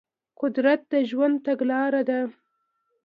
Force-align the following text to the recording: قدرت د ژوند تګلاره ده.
قدرت 0.41 0.81
د 0.91 0.93
ژوند 1.09 1.35
تګلاره 1.47 2.01
ده. 2.09 2.19